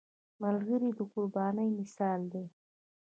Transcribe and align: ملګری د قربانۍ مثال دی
ملګری 0.43 0.89
د 0.97 0.99
قربانۍ 1.13 1.69
مثال 1.79 2.21
دی 2.31 2.45